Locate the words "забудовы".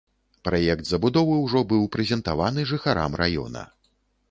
0.91-1.35